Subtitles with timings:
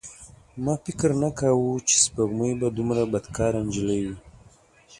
[0.63, 4.15] ما فکر نه کاوه چې سپوږمۍ به دومره بدکاره نجلۍ وي.